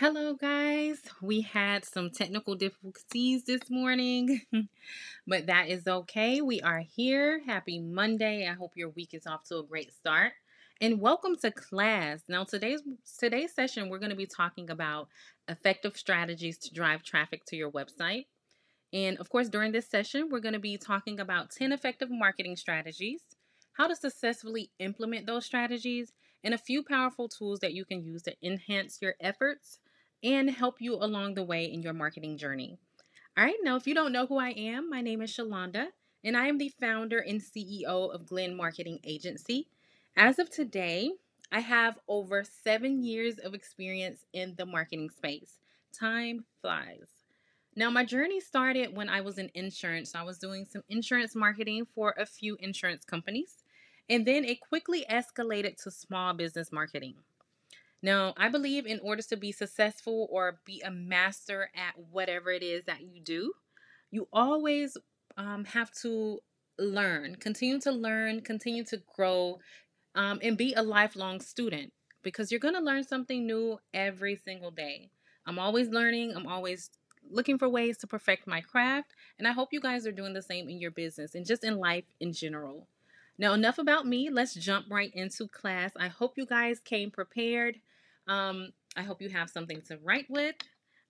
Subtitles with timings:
[0.00, 1.00] Hello, guys.
[1.20, 4.42] We had some technical difficulties this morning,
[5.26, 6.40] but that is okay.
[6.40, 7.42] We are here.
[7.44, 8.46] Happy Monday.
[8.48, 10.34] I hope your week is off to a great start.
[10.80, 12.22] And welcome to class.
[12.28, 12.80] Now, today's
[13.18, 15.08] today's session we're going to be talking about
[15.48, 18.26] effective strategies to drive traffic to your website.
[18.92, 22.54] And of course, during this session, we're going to be talking about 10 effective marketing
[22.54, 23.22] strategies,
[23.72, 26.12] how to successfully implement those strategies,
[26.44, 29.80] and a few powerful tools that you can use to enhance your efforts
[30.22, 32.78] and help you along the way in your marketing journey.
[33.36, 35.86] All right, now if you don't know who I am, my name is Shalonda,
[36.24, 39.68] and I am the founder and CEO of Glen Marketing Agency.
[40.16, 41.12] As of today,
[41.52, 45.60] I have over seven years of experience in the marketing space.
[45.98, 47.08] Time flies.
[47.76, 50.14] Now, my journey started when I was in insurance.
[50.14, 53.62] I was doing some insurance marketing for a few insurance companies.
[54.10, 57.14] And then it quickly escalated to small business marketing.
[58.02, 62.62] Now, I believe in order to be successful or be a master at whatever it
[62.62, 63.52] is that you do,
[64.10, 64.96] you always
[65.36, 66.38] um, have to
[66.78, 69.58] learn, continue to learn, continue to grow,
[70.14, 71.92] um, and be a lifelong student
[72.22, 75.10] because you're going to learn something new every single day.
[75.46, 76.90] I'm always learning, I'm always
[77.30, 80.42] looking for ways to perfect my craft, and I hope you guys are doing the
[80.42, 82.86] same in your business and just in life in general.
[83.38, 84.30] Now, enough about me.
[84.30, 85.92] Let's jump right into class.
[85.96, 87.76] I hope you guys came prepared.
[88.28, 90.54] Um, I hope you have something to write with.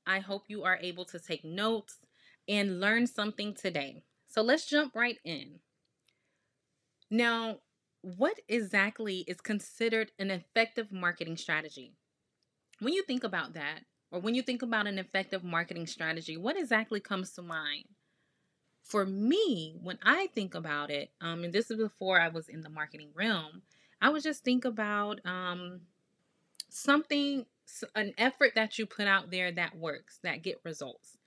[0.06, 1.98] I hope you are able to take notes
[2.48, 4.02] and learn something today.
[4.28, 5.60] So let's jump right in.
[7.10, 7.58] Now,
[8.02, 11.94] what exactly is considered an effective marketing strategy?
[12.80, 16.58] When you think about that, or when you think about an effective marketing strategy, what
[16.58, 17.84] exactly comes to mind?
[18.88, 22.62] for me, when I think about it, um, and this is before I was in
[22.62, 23.62] the marketing realm,
[24.00, 25.82] I would just think about um,
[26.68, 27.46] something,
[27.94, 31.18] an effort that you put out there that works, that get results.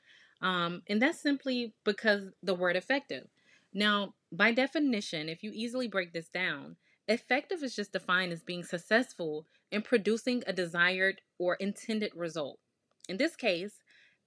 [0.41, 3.27] Um, and that's simply because the word effective.
[3.73, 6.77] Now, by definition, if you easily break this down,
[7.07, 12.59] effective is just defined as being successful in producing a desired or intended result.
[13.07, 13.73] In this case,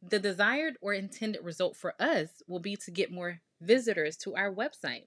[0.03, 4.53] the desired or intended result for us will be to get more visitors to our
[4.53, 5.07] website.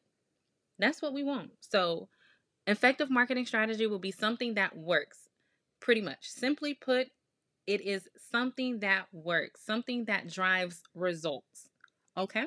[0.80, 1.52] That's what we want.
[1.60, 2.10] So,
[2.66, 5.27] effective marketing strategy will be something that works
[5.80, 6.30] pretty much.
[6.30, 7.08] Simply put,
[7.66, 11.70] it is something that works, something that drives results.
[12.18, 12.46] Okay?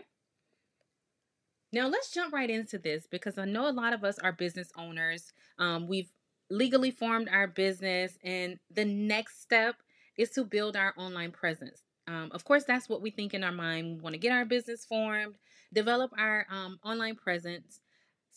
[1.73, 4.71] Now, let's jump right into this because I know a lot of us are business
[4.77, 5.33] owners.
[5.59, 6.11] Um, we've
[6.51, 9.77] legally formed our business, and the next step
[10.17, 11.83] is to build our online presence.
[12.09, 13.97] Um, of course, that's what we think in our mind.
[13.97, 15.37] We want to get our business formed,
[15.73, 17.81] develop our um, online presence.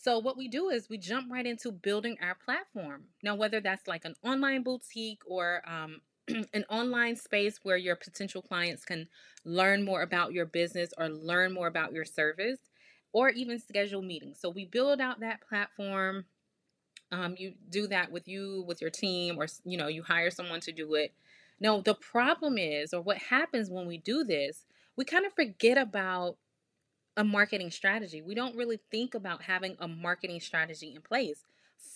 [0.04, 3.04] So, what we do is we jump right into building our platform.
[3.22, 8.42] Now, whether that's like an online boutique or um, an online space where your potential
[8.42, 9.08] clients can
[9.46, 12.58] learn more about your business or learn more about your service,
[13.14, 14.38] or even schedule meetings.
[14.38, 16.26] So, we build out that platform.
[17.10, 20.60] Um, you do that with you, with your team, or you know, you hire someone
[20.60, 21.14] to do it
[21.60, 24.64] now, the problem is, or what happens when we do this,
[24.96, 26.36] we kind of forget about
[27.16, 28.22] a marketing strategy.
[28.22, 31.44] We don't really think about having a marketing strategy in place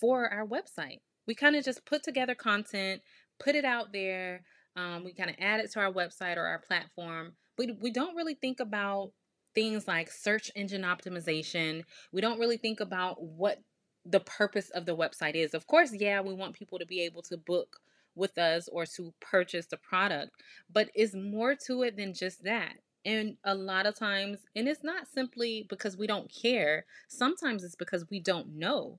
[0.01, 1.01] for our website.
[1.27, 3.03] We kind of just put together content,
[3.39, 4.43] put it out there.
[4.77, 7.33] Um, we kind of add it to our website or our platform.
[7.57, 9.11] But we don't really think about
[9.55, 11.83] things like search engine optimization.
[12.13, 13.59] We don't really think about what
[14.07, 15.53] the purpose of the website is.
[15.53, 17.81] Of course, yeah, we want people to be able to book
[18.15, 20.33] with us or to purchase the product,
[20.73, 22.75] but it's more to it than just that.
[23.09, 27.75] And a lot of times, and it's not simply because we don't care, sometimes it's
[27.75, 28.99] because we don't know.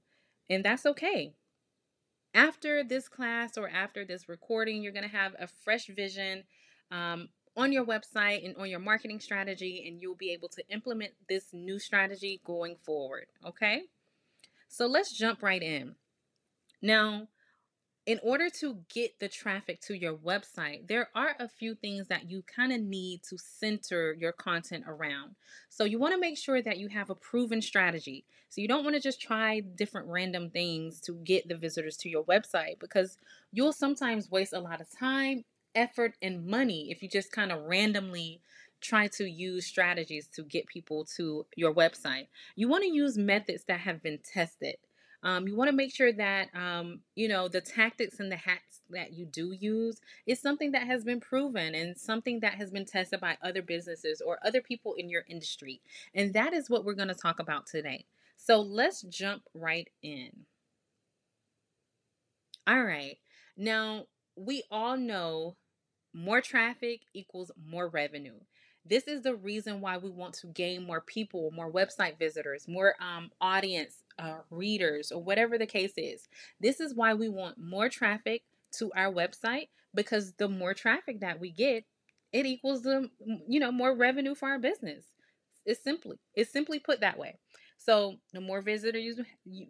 [0.49, 1.33] And that's okay.
[2.33, 6.45] After this class or after this recording, you're going to have a fresh vision
[6.89, 11.11] um, on your website and on your marketing strategy, and you'll be able to implement
[11.27, 13.27] this new strategy going forward.
[13.45, 13.83] Okay?
[14.69, 15.93] So let's jump right in.
[16.81, 17.27] Now,
[18.09, 22.27] in order to get the traffic to your website, there are a few things that
[22.27, 25.35] you kind of need to center your content around.
[25.69, 28.25] So, you want to make sure that you have a proven strategy.
[28.49, 32.09] So, you don't want to just try different random things to get the visitors to
[32.09, 33.19] your website because
[33.53, 35.45] you'll sometimes waste a lot of time,
[35.75, 38.41] effort, and money if you just kind of randomly
[38.81, 42.25] try to use strategies to get people to your website.
[42.55, 44.77] You want to use methods that have been tested.
[45.23, 48.81] Um, you want to make sure that um, you know the tactics and the hacks
[48.89, 52.85] that you do use is something that has been proven and something that has been
[52.85, 55.81] tested by other businesses or other people in your industry.
[56.13, 58.05] And that is what we're going to talk about today.
[58.37, 60.31] So let's jump right in.
[62.65, 63.17] All right.
[63.57, 64.05] Now,
[64.35, 65.55] we all know
[66.13, 68.39] more traffic equals more revenue.
[68.85, 72.95] This is the reason why we want to gain more people, more website visitors, more
[72.99, 76.27] um, audience uh, readers, or whatever the case is.
[76.59, 81.39] This is why we want more traffic to our website because the more traffic that
[81.39, 81.83] we get,
[82.31, 83.09] it equals the
[83.47, 85.05] you know more revenue for our business.
[85.65, 87.37] It's simply it's simply put that way.
[87.77, 89.19] So the more visitors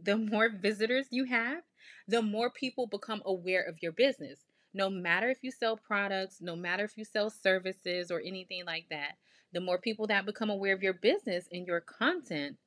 [0.04, 1.64] the more visitors you have,
[2.08, 4.40] the more people become aware of your business.
[4.74, 8.86] No matter if you sell products, no matter if you sell services or anything like
[8.90, 9.14] that,
[9.52, 12.58] the more people that become aware of your business and your content,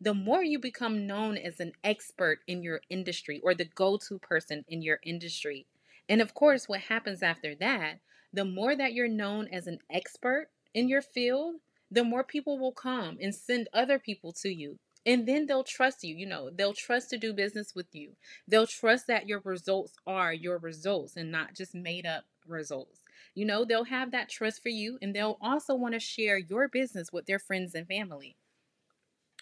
[0.00, 4.18] the more you become known as an expert in your industry or the go to
[4.18, 5.66] person in your industry.
[6.08, 8.00] And of course, what happens after that,
[8.32, 11.56] the more that you're known as an expert in your field,
[11.90, 16.04] the more people will come and send other people to you and then they'll trust
[16.04, 18.12] you you know they'll trust to do business with you.
[18.48, 23.00] They'll trust that your results are your results and not just made up results.
[23.34, 26.68] You know they'll have that trust for you and they'll also want to share your
[26.68, 28.36] business with their friends and family.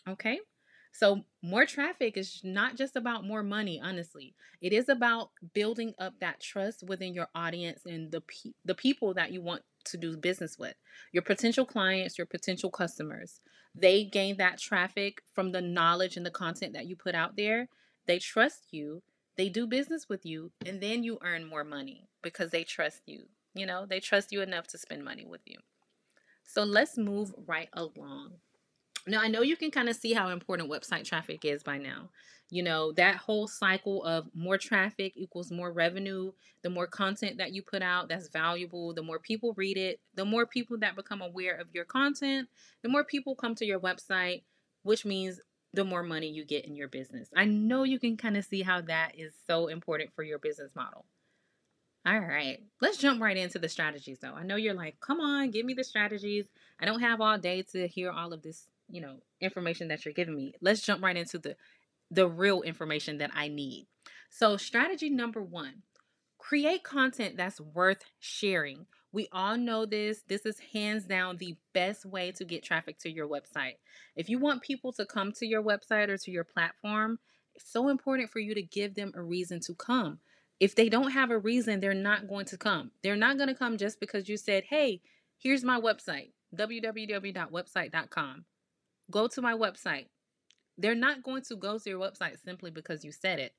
[0.09, 0.41] Okay
[0.93, 6.15] so more traffic is not just about more money honestly it is about building up
[6.21, 10.17] that trust within your audience and the pe- the people that you want to do
[10.17, 10.75] business with
[11.13, 13.41] your potential clients your potential customers
[13.75, 17.69] they gain that traffic from the knowledge and the content that you put out there.
[18.07, 19.03] They trust you,
[19.37, 23.27] they do business with you, and then you earn more money because they trust you.
[23.55, 25.59] You know, they trust you enough to spend money with you.
[26.45, 28.35] So let's move right along.
[29.07, 32.11] Now, I know you can kind of see how important website traffic is by now.
[32.51, 36.33] You know, that whole cycle of more traffic equals more revenue.
[36.63, 40.25] The more content that you put out that's valuable, the more people read it, the
[40.25, 42.49] more people that become aware of your content,
[42.83, 44.43] the more people come to your website,
[44.83, 45.41] which means
[45.73, 47.29] the more money you get in your business.
[47.37, 50.75] I know you can kind of see how that is so important for your business
[50.75, 51.05] model.
[52.05, 54.35] All right, let's jump right into the strategies though.
[54.35, 56.47] I know you're like, come on, give me the strategies.
[56.81, 60.15] I don't have all day to hear all of this you know information that you're
[60.15, 61.57] giving me let's jump right into the
[62.11, 63.87] the real information that i need.
[64.31, 65.83] So strategy number one
[66.39, 68.87] create content that's worth sharing.
[69.13, 70.23] We all know this.
[70.27, 73.75] This is hands down the best way to get traffic to your website.
[74.17, 77.19] If you want people to come to your website or to your platform
[77.55, 80.21] it's so important for you to give them a reason to come.
[80.59, 82.91] If they don't have a reason they're not going to come.
[83.03, 85.01] They're not going to come just because you said hey
[85.39, 88.45] here's my website www.website.com
[89.11, 90.07] Go to my website.
[90.79, 93.55] They're not going to go to your website simply because you said it.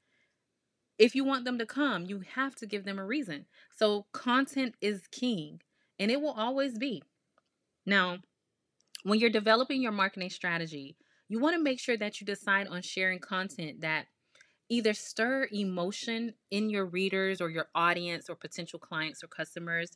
[0.97, 3.45] If you want them to come, you have to give them a reason.
[3.75, 5.61] So, content is king,
[5.99, 7.03] and it will always be.
[7.85, 8.19] Now,
[9.03, 10.95] when you're developing your marketing strategy,
[11.27, 14.05] you want to make sure that you decide on sharing content that
[14.69, 19.89] either stir emotion in your readers or your audience or potential clients or customers,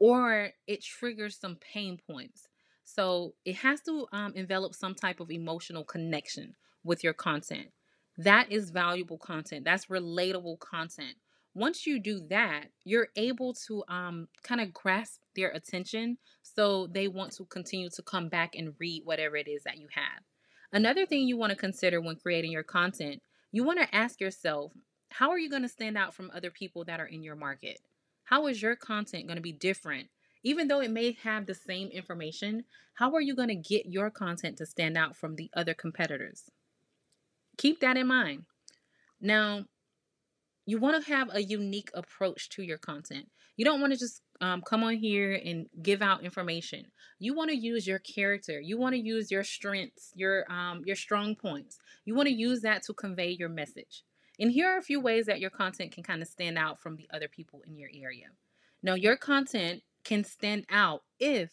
[0.00, 2.47] or it triggers some pain points.
[2.88, 7.68] So it has to um, envelop some type of emotional connection with your content.
[8.16, 9.66] That is valuable content.
[9.66, 11.16] That's relatable content.
[11.54, 17.08] Once you do that, you're able to um, kind of grasp their attention so they
[17.08, 20.22] want to continue to come back and read whatever it is that you have.
[20.72, 23.20] Another thing you want to consider when creating your content,
[23.52, 24.72] you want to ask yourself,
[25.10, 27.80] how are you going to stand out from other people that are in your market?
[28.24, 30.08] How is your content going to be different
[30.48, 32.64] even though it may have the same information,
[32.94, 36.44] how are you going to get your content to stand out from the other competitors?
[37.58, 38.44] Keep that in mind.
[39.20, 39.66] Now,
[40.64, 43.28] you want to have a unique approach to your content.
[43.58, 46.86] You don't want to just um, come on here and give out information.
[47.18, 48.58] You want to use your character.
[48.58, 51.78] You want to use your strengths, your um, your strong points.
[52.06, 54.02] You want to use that to convey your message.
[54.40, 56.96] And here are a few ways that your content can kind of stand out from
[56.96, 58.28] the other people in your area.
[58.82, 61.50] Now, your content can stand out if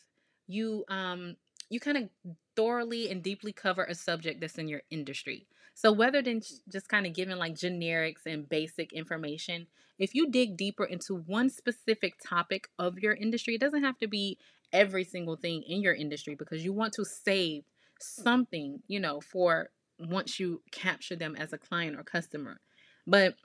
[0.48, 1.36] you um
[1.70, 2.10] you kind of
[2.56, 5.46] thoroughly and deeply cover a subject that's in your industry.
[5.74, 9.68] So whether than just kind of giving like generics and basic information,
[10.00, 14.08] if you dig deeper into one specific topic of your industry, it doesn't have to
[14.08, 14.38] be
[14.72, 17.64] every single thing in your industry because you want to save
[18.00, 19.70] something, you know, for
[20.00, 22.62] once you capture them as a client or customer.
[23.06, 23.36] But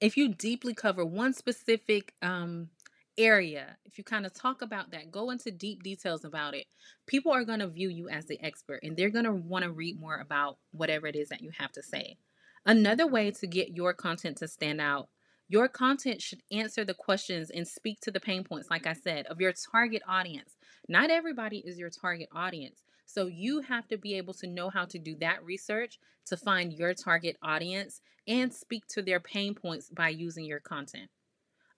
[0.00, 2.68] if you deeply cover one specific um,
[3.18, 6.66] area, if you kind of talk about that, go into deep details about it,
[7.06, 9.70] people are going to view you as the expert and they're going to want to
[9.70, 12.16] read more about whatever it is that you have to say.
[12.64, 15.08] Another way to get your content to stand out,
[15.48, 19.26] your content should answer the questions and speak to the pain points, like I said,
[19.26, 20.56] of your target audience.
[20.88, 22.82] Not everybody is your target audience.
[23.04, 26.72] So you have to be able to know how to do that research to find
[26.72, 31.10] your target audience and speak to their pain points by using your content.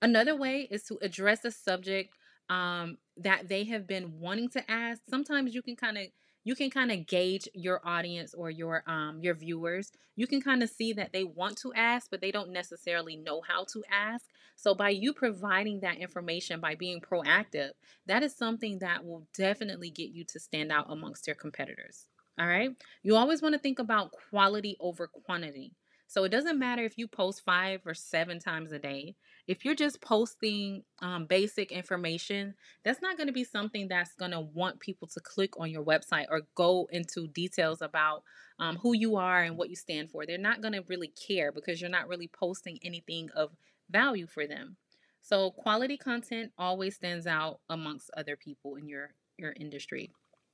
[0.04, 2.14] Another way is to address a subject
[2.50, 5.00] um, that they have been wanting to ask.
[5.08, 6.08] Sometimes you can kind of
[6.44, 10.62] you can kind of gauge your audience or your um your viewers you can kind
[10.62, 14.26] of see that they want to ask but they don't necessarily know how to ask
[14.54, 17.70] so by you providing that information by being proactive
[18.04, 22.08] that is something that will definitely get you to stand out amongst your competitors
[22.38, 25.72] all right you always want to think about quality over quantity
[26.06, 29.16] so it doesn't matter if you post five or seven times a day.
[29.46, 34.30] If you're just posting um, basic information, that's not going to be something that's going
[34.30, 38.22] to want people to click on your website or go into details about
[38.58, 40.24] um, who you are and what you stand for.
[40.24, 43.50] They're not going to really care because you're not really posting anything of
[43.90, 44.76] value for them.
[45.20, 50.10] So quality content always stands out amongst other people in your your industry.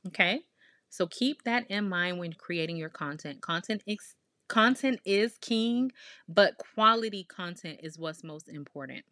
[0.07, 0.41] Okay?
[0.89, 3.41] So keep that in mind when creating your content.
[3.41, 4.17] Content ex-
[4.51, 5.93] Content is king,
[6.29, 9.05] but quality content is what's most important.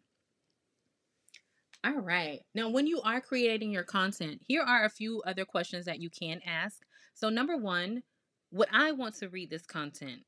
[1.81, 2.41] All right.
[2.53, 6.09] Now, when you are creating your content, here are a few other questions that you
[6.09, 6.85] can ask.
[7.13, 8.03] So, number one,
[8.51, 10.23] would I want to read this content?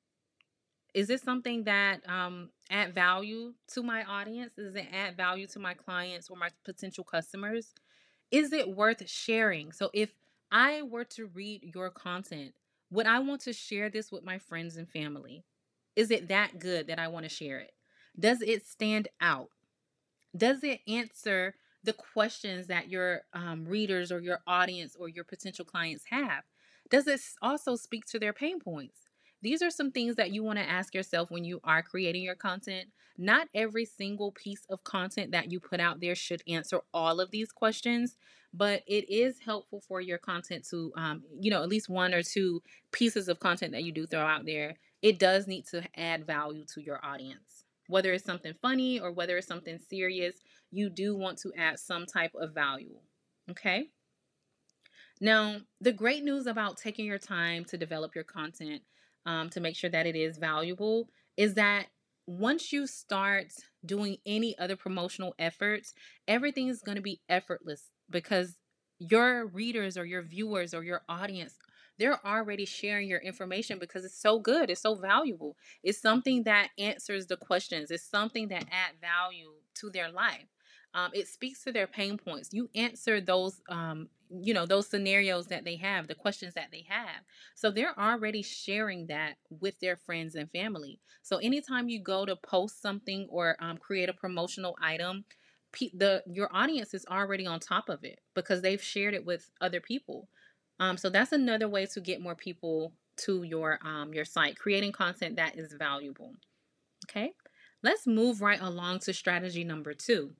[0.93, 4.53] Is this something that um, add value to my audience?
[4.57, 7.73] Does it add value to my clients or my potential customers?
[8.31, 9.73] Is it worth sharing?
[9.73, 10.13] So, if
[10.53, 12.53] I were to read your content,
[12.91, 15.45] would I want to share this with my friends and family?
[15.95, 17.71] Is it that good that I want to share it?
[18.19, 19.49] Does it stand out?
[20.35, 25.65] Does it answer the questions that your um, readers or your audience or your potential
[25.65, 26.43] clients have?
[26.89, 28.99] Does it also speak to their pain points?
[29.41, 32.35] These are some things that you want to ask yourself when you are creating your
[32.35, 32.89] content.
[33.17, 37.31] Not every single piece of content that you put out there should answer all of
[37.31, 38.17] these questions,
[38.53, 42.23] but it is helpful for your content to, um, you know, at least one or
[42.23, 44.75] two pieces of content that you do throw out there.
[45.01, 47.65] It does need to add value to your audience.
[47.87, 50.35] Whether it's something funny or whether it's something serious,
[50.71, 52.95] you do want to add some type of value.
[53.49, 53.89] Okay?
[55.19, 58.81] Now, the great news about taking your time to develop your content
[59.25, 61.87] um, to make sure that it is valuable is that
[62.27, 63.47] once you start
[63.85, 65.93] doing any other promotional efforts,
[66.27, 68.57] everything is going to be effortless because
[68.99, 71.57] your readers or your viewers or your audience
[71.97, 75.55] they're already sharing your information because it's so good it's so valuable.
[75.83, 77.91] It's something that answers the questions.
[77.91, 80.47] It's something that add value to their life
[80.93, 82.49] um, it speaks to their pain points.
[82.51, 86.85] You answer those um, you know those scenarios that they have the questions that they
[86.87, 87.23] have.
[87.55, 90.99] So they're already sharing that with their friends and family.
[91.21, 95.25] So anytime you go to post something or um, create a promotional item
[95.93, 99.79] the your audience is already on top of it because they've shared it with other
[99.79, 100.27] people.
[100.79, 104.91] Um, so that's another way to get more people to your um, your site creating
[104.91, 106.33] content that is valuable.
[107.09, 107.33] Okay?
[107.83, 110.31] Let's move right along to strategy number two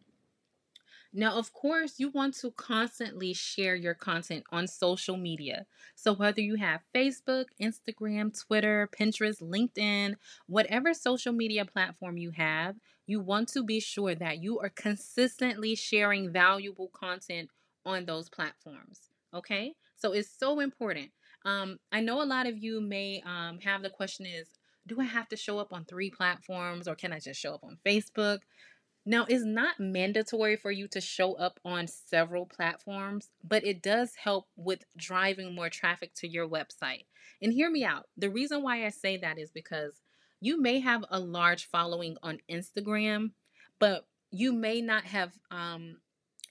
[1.13, 5.65] now, of course, you want to constantly share your content on social media.
[5.95, 10.15] So, whether you have Facebook, Instagram, Twitter, Pinterest, LinkedIn,
[10.47, 12.75] whatever social media platform you have,
[13.07, 17.49] you want to be sure that you are consistently sharing valuable content
[17.85, 19.09] on those platforms.
[19.33, 19.73] Okay?
[19.97, 21.11] So, it's so important.
[21.43, 24.47] Um, I know a lot of you may um, have the question is,
[24.87, 27.63] do I have to show up on three platforms or can I just show up
[27.63, 28.39] on Facebook?
[29.05, 34.13] Now, it's not mandatory for you to show up on several platforms, but it does
[34.15, 37.05] help with driving more traffic to your website.
[37.41, 38.07] And hear me out.
[38.15, 40.01] The reason why I say that is because
[40.39, 43.31] you may have a large following on Instagram,
[43.79, 45.97] but you may not have um,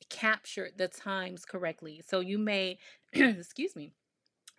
[0.08, 2.02] captured the times correctly.
[2.06, 2.78] So you may,
[3.12, 3.92] excuse me,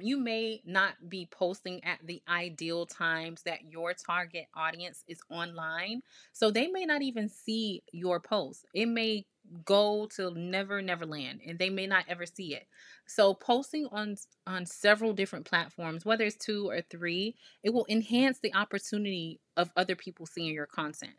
[0.02, 6.02] you may not be posting at the ideal times that your target audience is online.
[6.34, 8.66] So they may not even see your post.
[8.74, 9.26] It may
[9.66, 12.68] go to never never land and they may not ever see it.
[13.08, 14.16] So posting on
[14.46, 19.72] on several different platforms, whether it's two or three, it will enhance the opportunity of
[19.76, 21.14] other people seeing your content.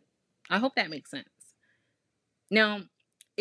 [0.48, 1.26] I hope that makes sense.
[2.50, 2.82] Now,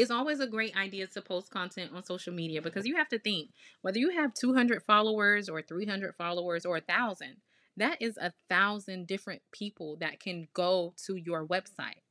[0.01, 3.20] it's always a great idea to post content on social media because you have to
[3.20, 3.50] think
[3.81, 7.38] whether you have 200 followers or 300 followers or a thousand
[7.77, 12.01] that is a thousand different people that can go to your website.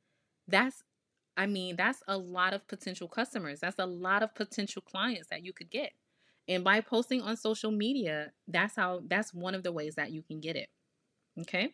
[0.47, 0.83] That's
[1.37, 3.59] i mean that's a lot of potential customers.
[3.59, 5.91] That's a lot of potential clients that you could get.
[6.47, 10.21] And by posting on social media that's how that's one of the ways that you
[10.23, 10.69] can get it.
[11.41, 11.73] Okay?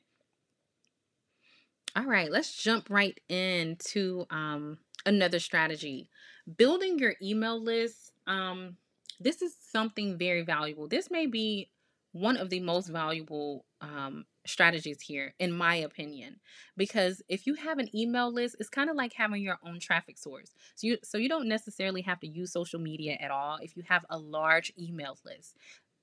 [1.96, 6.10] All right let's jump right into um another strategy.
[6.58, 8.12] Building your email list.
[8.26, 8.78] Um,
[9.20, 10.88] this is something very valuable.
[10.88, 11.70] This may be
[12.12, 16.38] one of the most valuable um, strategies here, in my opinion,
[16.76, 20.18] because if you have an email list, it's kind of like having your own traffic
[20.18, 20.52] source.
[20.76, 23.84] So you so you don't necessarily have to use social media at all if you
[23.88, 25.56] have a large email list.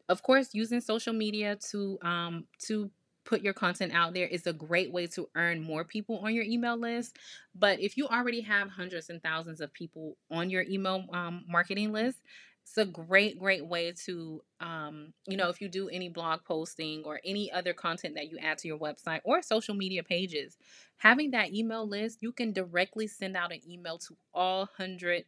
[0.09, 2.91] Of course, using social media to um, to
[3.25, 6.45] put your content out there is a great way to earn more people on your
[6.45, 7.17] email list.
[7.55, 11.93] But if you already have hundreds and thousands of people on your email um, marketing
[11.93, 12.19] list,
[12.65, 17.03] it's a great great way to um, you know if you do any blog posting
[17.05, 20.57] or any other content that you add to your website or social media pages
[20.97, 25.27] having that email list you can directly send out an email to all hundreds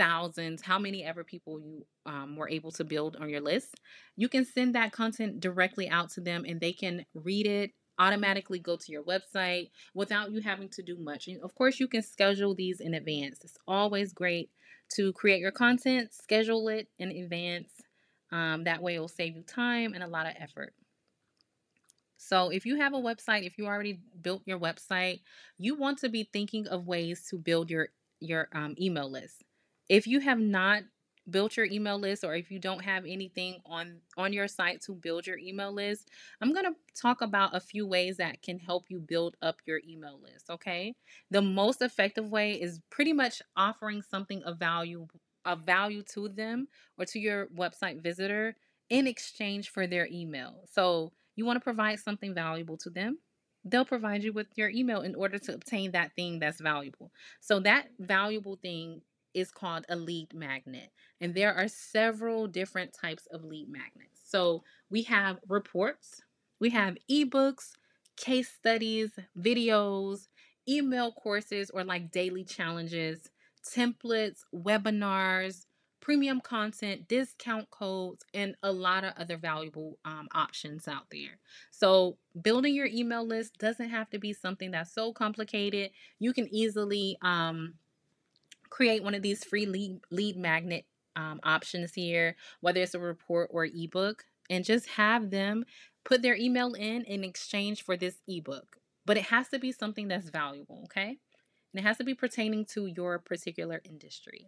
[0.00, 3.74] thousands how many ever people you um, were able to build on your list
[4.16, 8.58] you can send that content directly out to them and they can read it automatically
[8.58, 12.02] go to your website without you having to do much and of course you can
[12.02, 14.50] schedule these in advance it's always great
[14.90, 17.70] to create your content, schedule it in advance.
[18.32, 20.74] Um, that way, it will save you time and a lot of effort.
[22.16, 25.20] So, if you have a website, if you already built your website,
[25.58, 27.88] you want to be thinking of ways to build your
[28.20, 29.42] your um, email list.
[29.90, 30.84] If you have not
[31.28, 34.92] built your email list or if you don't have anything on on your site to
[34.94, 36.08] build your email list
[36.40, 39.80] i'm going to talk about a few ways that can help you build up your
[39.88, 40.94] email list okay?
[41.30, 45.06] The most effective way is pretty much offering something of value
[45.44, 46.68] of value to them
[46.98, 48.56] or to your website visitor
[48.88, 50.64] in exchange for their email.
[50.70, 53.18] So you want to provide something valuable to them
[53.64, 57.12] they'll provide you with your email in order to obtain that thing that's valuable.
[57.40, 59.02] So that valuable thing
[59.34, 60.90] is called a lead magnet.
[61.20, 64.20] And there are several different types of lead magnets.
[64.24, 66.22] So we have reports,
[66.58, 67.72] we have ebooks,
[68.16, 70.28] case studies, videos,
[70.68, 73.30] email courses, or like daily challenges,
[73.64, 75.66] templates, webinars,
[76.00, 81.38] premium content, discount codes, and a lot of other valuable um, options out there.
[81.70, 85.90] So, building your email list doesn't have to be something that's so complicated.
[86.18, 87.74] You can easily um,
[88.70, 90.86] create one of these free lead, lead magnet
[91.16, 95.64] um, options here, whether it's a report or ebook, and just have them
[96.04, 98.76] put their email in in exchange for this ebook.
[99.04, 101.18] But it has to be something that's valuable, okay?
[101.72, 104.46] And it has to be pertaining to your particular industry.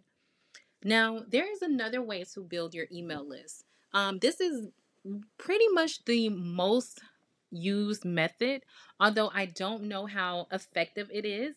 [0.83, 3.63] Now, there is another way to build your email list.
[3.93, 4.67] Um, this is
[5.37, 7.01] pretty much the most
[7.51, 8.63] used method,
[8.99, 11.55] although I don't know how effective it is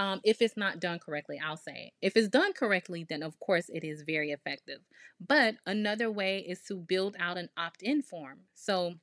[0.00, 1.92] um, if it's not done correctly, I'll say.
[2.00, 4.78] If it's done correctly, then of course it is very effective.
[5.20, 8.38] But another way is to build out an opt in form.
[8.54, 8.94] So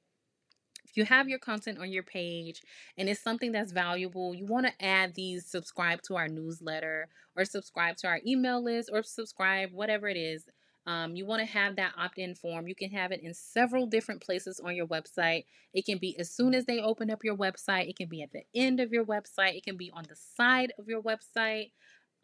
[0.86, 2.64] if you have your content on your page
[2.98, 7.46] and it's something that's valuable, you want to add these subscribe to our newsletter or
[7.46, 10.46] subscribe to our email list or subscribe, whatever it is.
[10.88, 12.68] Um, you want to have that opt in form.
[12.68, 15.44] You can have it in several different places on your website.
[15.74, 18.32] It can be as soon as they open up your website, it can be at
[18.32, 21.72] the end of your website, it can be on the side of your website.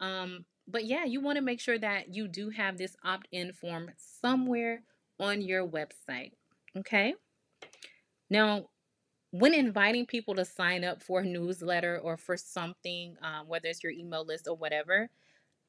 [0.00, 3.52] Um, but yeah, you want to make sure that you do have this opt in
[3.52, 4.82] form somewhere
[5.20, 6.32] on your website.
[6.76, 7.14] Okay.
[8.30, 8.70] Now,
[9.30, 13.82] when inviting people to sign up for a newsletter or for something, um, whether it's
[13.82, 15.10] your email list or whatever,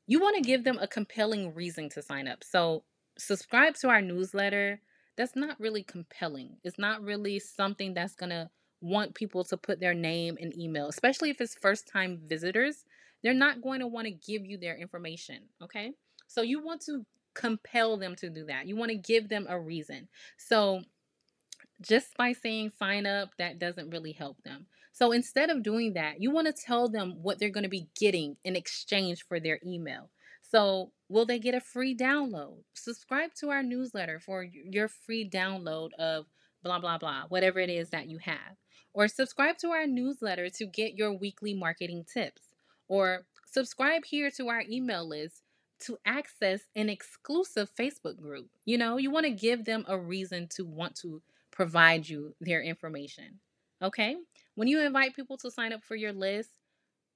[0.08, 2.44] you want to give them a compelling reason to sign up.
[2.44, 2.84] So,
[3.18, 4.82] subscribe to our newsletter.
[5.18, 6.58] That's not really compelling.
[6.64, 8.50] It's not really something that's going to
[8.82, 12.86] want people to put their name and email, especially if it's first time visitors.
[13.24, 15.44] They're not going to want to give you their information.
[15.62, 15.94] Okay.
[16.28, 18.68] So, you want to compel them to do that.
[18.68, 20.08] You want to give them a reason.
[20.38, 20.82] So,
[21.82, 24.66] just by saying sign up, that doesn't really help them.
[24.92, 27.90] So instead of doing that, you want to tell them what they're going to be
[28.00, 30.10] getting in exchange for their email.
[30.42, 32.58] So, will they get a free download?
[32.76, 36.28] Subscribe to our newsletter for your free download of
[36.64, 38.56] blah, blah, blah, whatever it is that you have.
[38.94, 42.54] Or subscribe to our newsletter to get your weekly marketing tips.
[42.88, 45.42] Or subscribe here to our email list
[45.80, 48.48] to access an exclusive Facebook group.
[48.64, 51.22] You know, you want to give them a reason to want to
[51.56, 53.40] provide you their information.
[53.82, 54.16] Okay?
[54.56, 56.52] When you invite people to sign up for your list,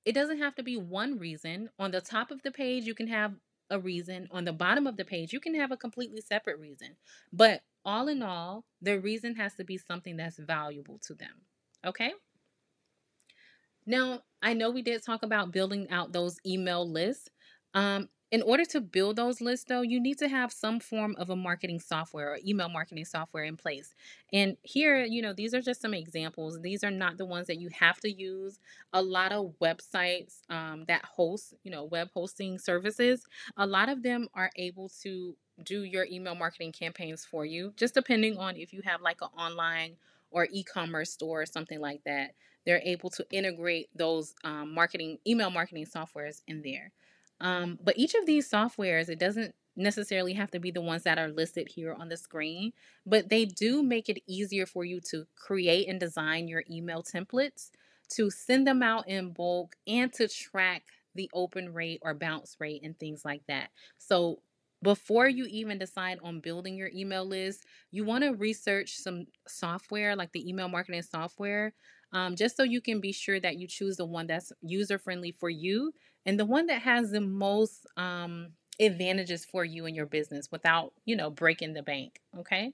[0.06, 1.70] it doesn't have to be one reason.
[1.78, 3.34] On the top of the page, you can have
[3.70, 4.28] a reason.
[4.32, 6.96] On the bottom of the page, you can have a completely separate reason.
[7.32, 11.44] But all in all, the reason has to be something that's valuable to them.
[11.86, 12.14] Okay?
[13.86, 17.30] Now, I know we did talk about building out those email lists.
[17.74, 21.32] Um, in order to build those lists, though, you need to have some form of
[21.32, 23.96] a marketing software or email marketing software in place.
[24.32, 26.60] And here, you know, these are just some examples.
[26.62, 28.60] These are not the ones that you have to use.
[28.94, 33.26] A lot of websites um, that host, you know, web hosting services,
[33.58, 37.96] a lot of them are able to do your email marketing campaigns for you, just
[37.96, 39.96] depending on if you have like an online
[40.30, 42.36] or e-commerce store or something like that.
[42.66, 46.92] They're able to integrate those um, marketing email marketing softwares in there.
[47.42, 51.18] Um, but each of these softwares, it doesn't necessarily have to be the ones that
[51.18, 52.74] are listed here on the screen,
[53.06, 57.70] but they do make it easier for you to create and design your email templates,
[58.10, 60.84] to send them out in bulk, and to track
[61.16, 63.70] the open rate or bounce rate and things like that.
[63.98, 64.42] So
[64.82, 70.16] before you even decide on building your email list, you want to research some software
[70.16, 71.74] like the email marketing software,
[72.12, 75.32] um, just so you can be sure that you choose the one that's user friendly
[75.32, 75.94] for you
[76.30, 80.94] and the one that has the most um, advantages for you and your business without,
[81.04, 82.20] you know, breaking the bank.
[82.38, 82.72] Okay.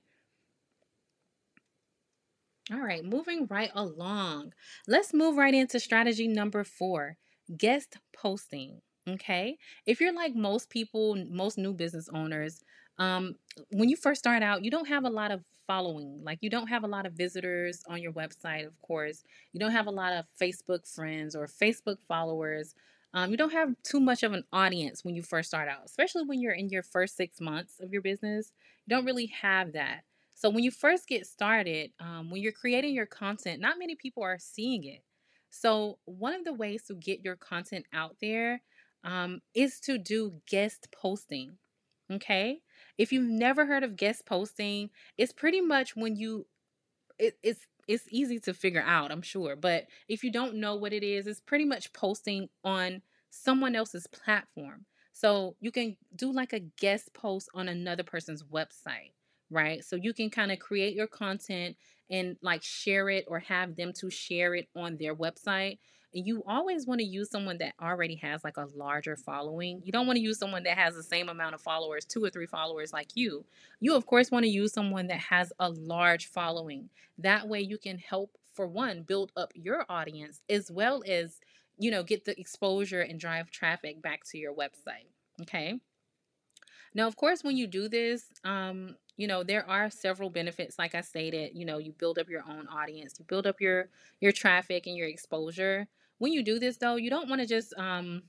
[2.69, 4.51] All right, moving right along.
[4.89, 7.15] Let's move right into strategy number four
[7.55, 8.81] guest posting.
[9.07, 9.57] Okay.
[9.85, 12.61] If you're like most people, most new business owners,
[12.97, 13.35] um,
[13.71, 16.19] when you first start out, you don't have a lot of following.
[16.25, 19.23] Like you don't have a lot of visitors on your website, of course.
[19.53, 22.75] You don't have a lot of Facebook friends or Facebook followers.
[23.15, 26.23] Um, you don't have too much of an audience when you first start out, especially
[26.25, 28.51] when you're in your first six months of your business.
[28.85, 30.01] You don't really have that.
[30.33, 34.21] So when you first get started, um, when you're creating your content, not many people
[34.21, 35.01] are seeing it.
[35.49, 38.61] So one of the ways to get your content out there
[39.05, 41.57] um, is to do guest posting.
[42.11, 42.59] Okay.
[42.97, 46.47] If you've never heard of guest posting, it's pretty much when you,
[47.17, 49.55] it, it's it's easy to figure out, I'm sure.
[49.55, 54.07] But if you don't know what it is, it's pretty much posting on someone else's
[54.07, 54.85] platform.
[55.13, 59.13] So you can do like a guest post on another person's website,
[59.49, 59.83] right?
[59.83, 61.77] So you can kind of create your content
[62.09, 65.79] and like share it or have them to share it on their website
[66.15, 69.81] you always want to use someone that already has like a larger following.
[69.83, 72.29] You don't want to use someone that has the same amount of followers, two or
[72.29, 73.45] three followers like you.
[73.81, 76.89] You, of course, want to use someone that has a large following.
[77.17, 81.39] That way, you can help, for one, build up your audience as well as,
[81.77, 85.09] you know, get the exposure and drive traffic back to your website.
[85.41, 85.79] Okay.
[86.93, 90.93] Now, of course, when you do this, um, you know there are several benefits like
[90.93, 94.31] i stated you know you build up your own audience you build up your your
[94.31, 98.23] traffic and your exposure when you do this though, you don't want to just um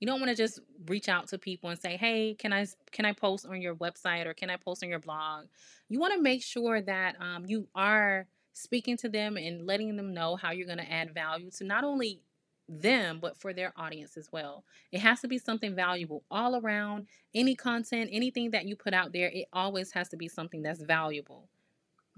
[0.00, 3.04] you don't want to just reach out to people and say, "Hey, can I can
[3.04, 5.46] I post on your website or can I post on your blog?"
[5.88, 10.12] You want to make sure that um, you are speaking to them and letting them
[10.14, 12.20] know how you're going to add value to not only
[12.68, 14.64] them but for their audience as well.
[14.90, 17.06] It has to be something valuable all around.
[17.34, 20.82] Any content, anything that you put out there, it always has to be something that's
[20.82, 21.48] valuable.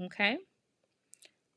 [0.00, 0.38] Okay?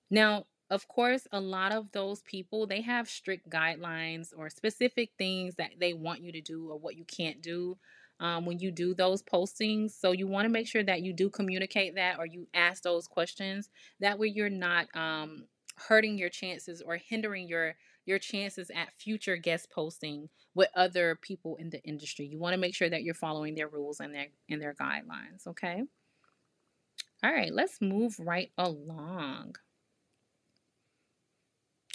[0.10, 5.56] Now, of course, a lot of those people, they have strict guidelines or specific things
[5.56, 7.78] that they want you to do or what you can't do
[8.22, 9.92] um, when you do those postings.
[9.92, 13.06] So you want to make sure that you do communicate that or you ask those
[13.06, 13.70] questions.
[14.00, 15.44] That way you're not um,
[15.76, 21.56] hurting your chances or hindering your your chances at future guest posting with other people
[21.58, 22.26] in the industry.
[22.26, 25.46] You want to make sure that you're following their rules and their and their guidelines,
[25.48, 25.84] okay?
[27.24, 29.56] All right, let's move right along.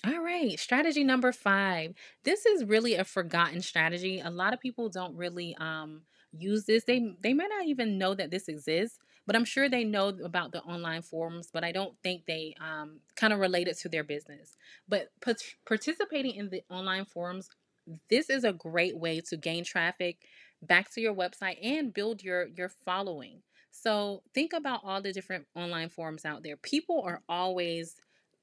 [0.07, 1.95] All right, strategy number five.
[2.23, 4.21] This is really a forgotten strategy.
[4.21, 6.85] A lot of people don't really um, use this.
[6.85, 10.53] They they may not even know that this exists, but I'm sure they know about
[10.53, 11.49] the online forums.
[11.53, 14.57] But I don't think they um, kind of relate it to their business.
[14.88, 15.09] But
[15.64, 17.49] participating in the online forums,
[18.09, 20.19] this is a great way to gain traffic
[20.62, 23.42] back to your website and build your your following.
[23.73, 26.57] So think about all the different online forums out there.
[26.57, 27.97] People are always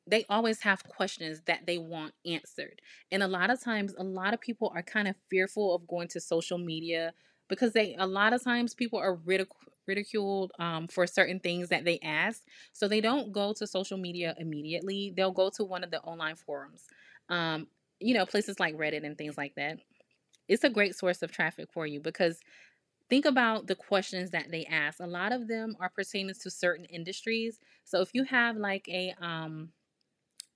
[0.05, 2.81] they always have questions that they want answered.
[3.11, 6.07] And a lot of times, a lot of people are kind of fearful of going
[6.09, 7.13] to social media
[7.47, 9.47] because they, a lot of times, people are ridic-
[9.87, 12.41] ridiculed um, for certain things that they ask.
[12.73, 15.13] So they don't go to social media immediately.
[15.15, 16.83] They'll go to one of the online forums,
[17.29, 17.67] um,
[17.99, 19.79] you know, places like Reddit and things like that.
[20.47, 22.39] It's a great source of traffic for you because
[23.09, 24.99] think about the questions that they ask.
[24.99, 27.59] A lot of them are pertaining to certain industries.
[27.83, 29.71] So if you have like a, um,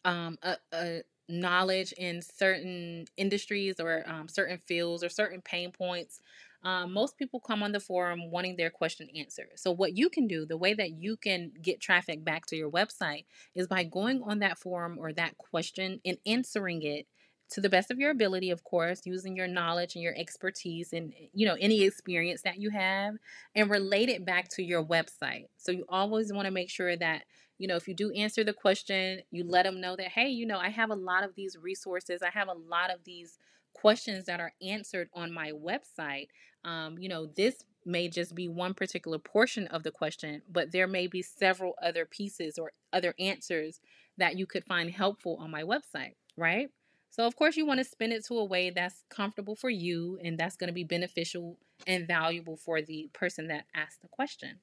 [0.08, 6.22] um, a, a knowledge in certain industries or um, certain fields or certain pain points,
[6.63, 9.50] um, most people come on the forum wanting their question answered.
[9.56, 12.72] So, what you can do, the way that you can get traffic back to your
[12.72, 17.06] website is by going on that forum or that question and answering it
[17.50, 21.13] to the best of your ability, of course, using your knowledge and your expertise and
[21.34, 23.15] you know any experience that you have
[23.56, 25.46] and relate it back to your website.
[25.58, 27.24] So you always want to make sure that
[27.58, 30.46] you know, if you do answer the question, you let them know that, hey, you
[30.46, 32.22] know, I have a lot of these resources.
[32.22, 33.38] I have a lot of these
[33.74, 36.28] questions that are answered on my website.
[36.65, 40.88] Um, you know, this may just be one particular portion of the question, but there
[40.88, 43.80] may be several other pieces or other answers
[44.17, 46.70] that you could find helpful on my website, right?
[47.10, 50.20] So, of course, you want to spin it to a way that's comfortable for you
[50.24, 54.60] and that's going to be beneficial and valuable for the person that asked the question.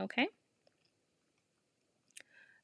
[0.00, 0.28] Okay?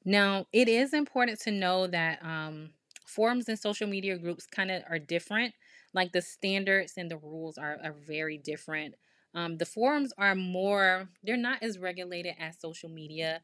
[0.04, 2.70] Now, it is important to know that um,
[3.06, 5.54] forums and social media groups kind of are different.
[5.92, 8.94] Like the standards and the rules are, are very different.
[9.34, 13.42] Um, the forums are more, they're not as regulated as social media.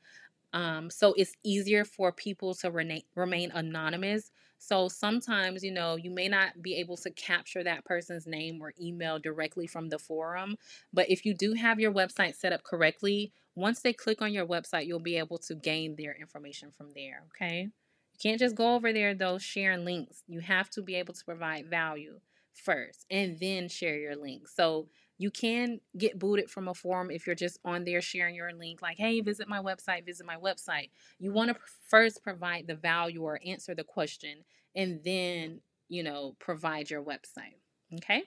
[0.52, 4.30] Um, so it's easier for people to rena- remain anonymous.
[4.58, 8.74] So sometimes, you know, you may not be able to capture that person's name or
[8.80, 10.56] email directly from the forum.
[10.92, 14.46] But if you do have your website set up correctly, once they click on your
[14.46, 17.24] website, you'll be able to gain their information from there.
[17.34, 17.62] Okay.
[17.62, 20.22] You can't just go over there, though, sharing links.
[20.26, 22.20] You have to be able to provide value
[22.52, 24.48] first and then share your link.
[24.48, 28.52] So you can get booted from a forum if you're just on there sharing your
[28.52, 30.90] link, like, hey, visit my website, visit my website.
[31.18, 31.56] You want to
[31.88, 37.58] first provide the value or answer the question and then, you know, provide your website.
[37.96, 38.22] Okay.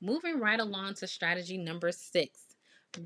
[0.00, 2.49] Moving right along to strategy number six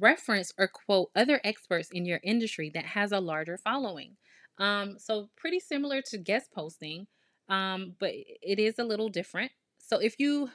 [0.01, 4.17] reference or quote other experts in your industry that has a larger following.
[4.59, 7.07] Um, so, pretty similar to guest posting,
[7.49, 9.53] um, but it is a little different.
[9.79, 10.51] So, if you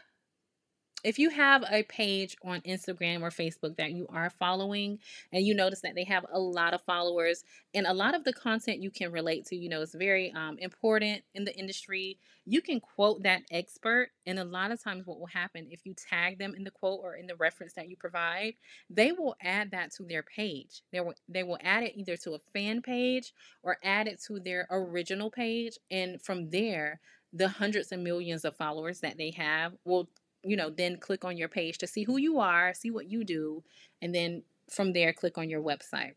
[1.03, 4.99] if you have a page on Instagram or Facebook that you are following
[5.31, 8.33] and you notice that they have a lot of followers and a lot of the
[8.33, 12.61] content you can relate to, you know, is very um, important in the industry, you
[12.61, 14.09] can quote that expert.
[14.25, 16.99] And a lot of times, what will happen if you tag them in the quote
[17.01, 18.53] or in the reference that you provide,
[18.89, 20.81] they will add that to their page.
[20.91, 23.33] They will, they will add it either to a fan page
[23.63, 25.77] or add it to their original page.
[25.91, 26.99] And from there,
[27.31, 30.09] the hundreds of millions of followers that they have will
[30.43, 33.23] you know, then click on your page to see who you are, see what you
[33.23, 33.63] do,
[34.01, 36.13] and then from there, click on your website.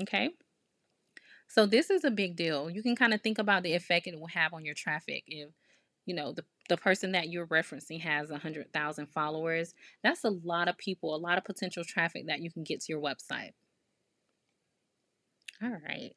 [0.00, 0.30] Okay.
[1.48, 2.70] So this is a big deal.
[2.70, 5.48] You can kind of think about the effect it will have on your traffic if,
[6.06, 9.74] you know, the, the person that you're referencing has a hundred thousand followers.
[10.04, 12.92] That's a lot of people, a lot of potential traffic that you can get to
[12.92, 13.50] your website.
[15.62, 16.14] All right.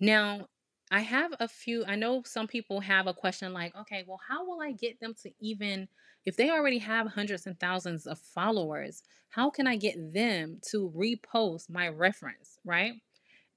[0.00, 0.46] Now,
[0.90, 1.84] I have a few.
[1.84, 5.14] I know some people have a question like, okay, well, how will I get them
[5.22, 5.88] to even,
[6.24, 10.92] if they already have hundreds and thousands of followers, how can I get them to
[10.96, 12.94] repost my reference, right?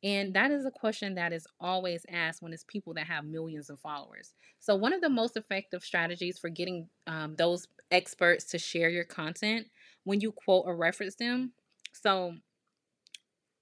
[0.01, 3.69] And that is a question that is always asked when it's people that have millions
[3.69, 4.33] of followers.
[4.59, 9.03] So, one of the most effective strategies for getting um, those experts to share your
[9.03, 9.67] content
[10.05, 11.51] when you quote or reference them.
[11.93, 12.35] So,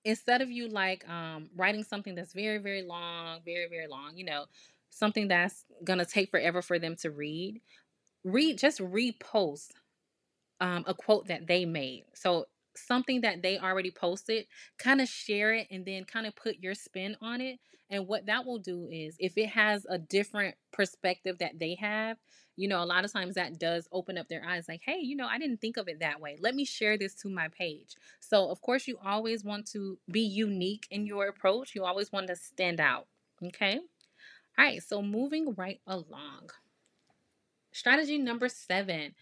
[0.07, 4.23] instead of you like um, writing something that's very, very long, very, very long, you
[4.23, 4.45] know,
[4.89, 7.61] something that's gonna take forever for them to read,
[8.23, 9.71] read just repost
[10.61, 12.05] um, a quote that they made.
[12.13, 14.47] So something that they already posted,
[14.79, 17.59] kind of share it and then kind of put your spin on it.
[17.89, 22.17] And what that will do is if it has a different perspective that they have,
[22.57, 25.15] you know, a lot of times that does open up their eyes like, hey, you
[25.15, 26.37] know, I didn't think of it that way.
[26.41, 27.95] Let me share this to my page.
[28.19, 31.75] So, of course, you always want to be unique in your approach.
[31.75, 33.07] You always want to stand out.
[33.45, 33.75] Okay.
[33.75, 33.81] All
[34.65, 34.83] right.
[34.83, 36.49] So, moving right along.
[37.71, 39.13] Strategy number seven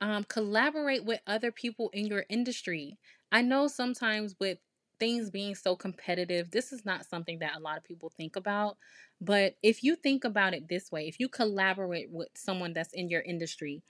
[0.00, 2.98] um, collaborate with other people in your industry.
[3.32, 4.58] I know sometimes with
[5.00, 8.76] things being so competitive, this is not something that a lot of people think about.
[9.24, 13.08] But if you think about it this way, if you collaborate with someone that's in
[13.08, 13.82] your industry,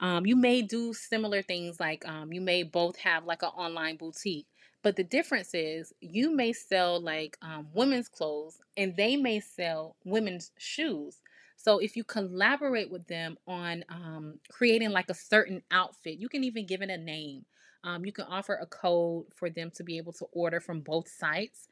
[0.00, 3.96] um, you may do similar things like um, you may both have like an online
[3.96, 4.46] boutique.
[4.82, 9.96] But the difference is you may sell like um, women's clothes and they may sell
[10.04, 11.20] women's shoes.
[11.56, 16.44] So if you collaborate with them on um, creating like a certain outfit, you can
[16.44, 17.46] even give it a name.
[17.84, 21.08] Um, you can offer a code for them to be able to order from both
[21.08, 21.68] sites.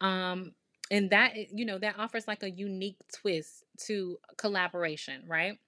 [0.00, 0.52] Um,
[0.90, 5.58] and that, you know, that offers like a unique twist to collaboration, right?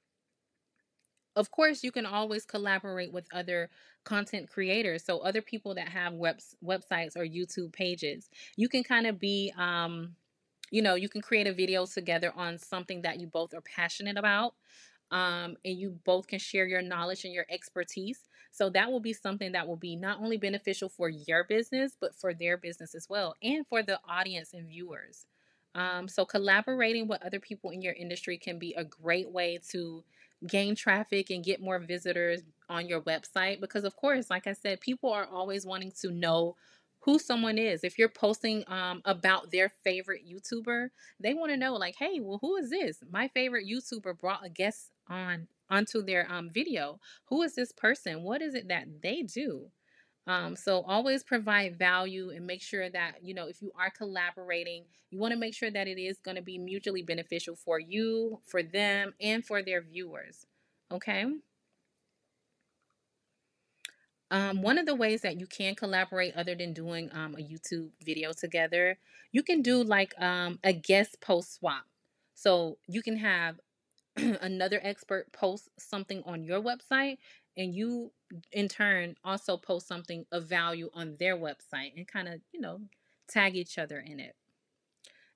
[1.35, 3.68] Of course, you can always collaborate with other
[4.05, 5.05] content creators.
[5.05, 9.52] So other people that have webs, websites or YouTube pages, you can kind of be,
[9.59, 10.16] um,
[10.70, 14.16] you know, you can create a video together on something that you both are passionate
[14.16, 14.55] about
[15.11, 18.29] um, and you both can share your knowledge and your expertise.
[18.51, 22.14] So that will be something that will be not only beneficial for your business, but
[22.14, 25.27] for their business as well, and for the audience and viewers.
[25.75, 30.03] Um, so collaborating with other people in your industry can be a great way to
[30.47, 34.79] gain traffic and get more visitors on your website because of course like i said
[34.83, 36.55] people are always wanting to know
[37.07, 37.85] who someone is.
[37.85, 40.88] If you're posting um, about their favorite YouTuber,
[41.21, 42.99] they want to know, like, hey, well, who is this?
[43.09, 47.01] My favorite YouTuber brought a guest on onto their um, video.
[47.27, 48.23] Who is this person?
[48.23, 49.66] What is it that they do?
[50.29, 54.85] Um, so always provide value and make sure that, you know, if you are collaborating,
[55.11, 58.40] you want to make sure that it is going to be mutually beneficial for you,
[58.45, 60.47] for them, and for their viewers.
[60.90, 61.27] Okay.
[64.33, 67.90] Um, one of the ways that you can collaborate other than doing um, a YouTube
[68.05, 68.99] video together,
[69.31, 71.85] you can do like um, a guest post swap.
[72.35, 73.61] So you can have
[74.40, 77.18] another expert posts something on your website
[77.57, 78.11] and you
[78.52, 82.81] in turn also post something of value on their website and kind of you know
[83.29, 84.35] tag each other in it.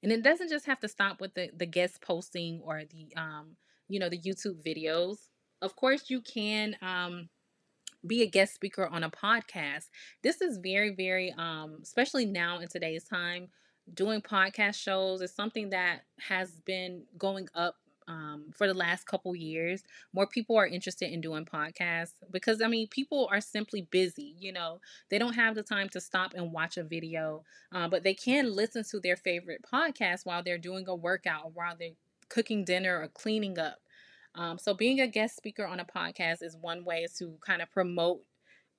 [0.03, 3.57] And it doesn't just have to stop with the the guest posting or the um
[3.89, 5.17] you know the youtube videos.
[5.61, 7.29] Of course you can um
[8.07, 9.91] be a guest speaker on a podcast.
[10.23, 13.49] This is very very um especially now in today's time
[13.93, 17.77] doing podcast shows is something that has been going up
[18.11, 19.83] um, for the last couple years.
[20.13, 24.35] More people are interested in doing podcasts because, I mean, people are simply busy.
[24.39, 28.03] You know, they don't have the time to stop and watch a video, uh, but
[28.03, 31.91] they can listen to their favorite podcast while they're doing a workout or while they're
[32.29, 33.79] cooking dinner or cleaning up.
[34.35, 37.71] Um, so, being a guest speaker on a podcast is one way to kind of
[37.71, 38.23] promote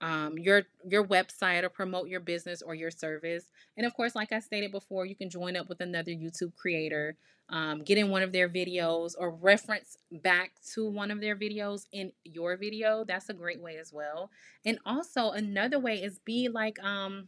[0.01, 3.45] um, your your website or promote your business or your service.
[3.77, 7.15] And of course, like I stated before, you can join up with another YouTube creator,
[7.49, 11.85] um, get in one of their videos, or reference back to one of their videos
[11.91, 13.05] in your video.
[13.05, 14.31] That's a great way as well.
[14.65, 17.27] And also another way is be like um,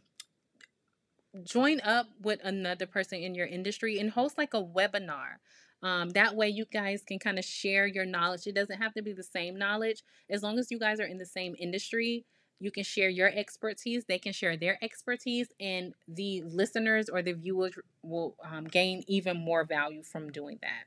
[1.44, 5.36] join up with another person in your industry and host like a webinar.
[5.82, 8.46] Um, that way, you guys can kind of share your knowledge.
[8.46, 10.02] It doesn't have to be the same knowledge.
[10.30, 12.24] As long as you guys are in the same industry,
[12.60, 17.32] you can share your expertise, they can share their expertise, and the listeners or the
[17.32, 20.86] viewers will um, gain even more value from doing that.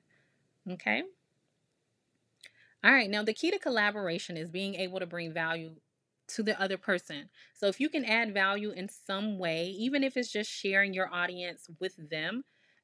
[0.74, 1.04] Okay.
[2.84, 3.10] All right.
[3.10, 5.76] Now, the key to collaboration is being able to bring value
[6.30, 7.30] to the other person.
[7.54, 11.12] So, if you can add value in some way, even if it's just sharing your
[11.14, 12.44] audience with them,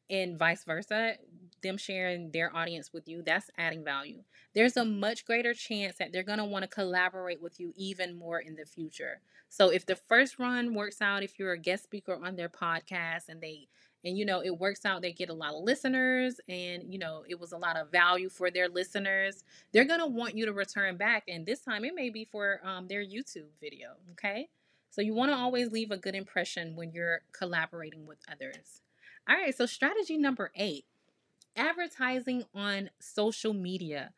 [0.10, 1.16] and vice versa,
[1.62, 4.24] them sharing their audience with you, that's adding value.
[4.54, 8.18] There's a much greater chance that they're going to want to collaborate with you even
[8.18, 9.22] more in the future.
[9.50, 13.30] So if the first run works out, if you're a guest speaker on their podcast
[13.30, 13.68] and they
[14.06, 17.24] and you know it works out they get a lot of listeners and you know
[17.28, 20.54] it was a lot of value for their listeners they're going to want you to
[20.54, 24.50] return back and this time it may be for um, their youtube video okay
[24.89, 28.83] so you want to always leave a good impression when you're collaborating with others
[29.28, 30.86] all right so strategy number eight
[31.56, 34.12] advertising on social media.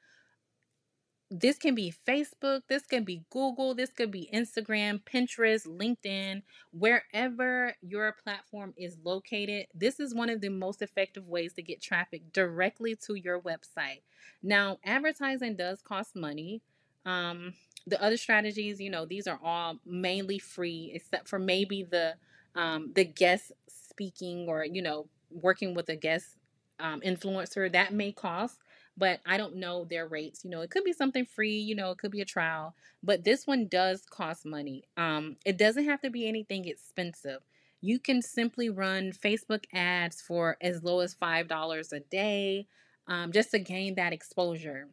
[1.32, 7.74] This can be Facebook, this can be Google, this could be Instagram, Pinterest, LinkedIn, wherever
[7.82, 9.65] your platform is located.
[9.74, 14.02] This is one of the most effective ways to get traffic directly to your website.
[14.44, 16.62] Now, advertising does cost money.
[17.08, 17.54] Um,
[17.88, 22.15] the other strategies, you know, these are all mainly free, except for maybe the
[22.56, 23.52] um, the guest
[23.95, 26.38] speaking or you know working with a guest
[26.79, 28.58] um, influencer that may cost
[28.97, 30.43] but I don't know their rates.
[30.43, 33.23] You know, it could be something free, you know, it could be a trial, but
[33.23, 34.84] this one does cost money.
[34.95, 37.41] Um, it doesn't have to be anything expensive.
[37.81, 42.67] You can simply run Facebook ads for as low as $5 a day
[43.08, 44.88] um, just to gain that exposure.